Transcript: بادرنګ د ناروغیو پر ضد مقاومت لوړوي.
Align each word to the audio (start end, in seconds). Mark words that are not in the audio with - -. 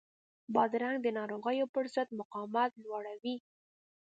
بادرنګ 0.53 0.97
د 1.01 1.07
ناروغیو 1.17 1.71
پر 1.73 1.85
ضد 1.95 2.09
مقاومت 2.19 2.71
لوړوي. 2.83 3.35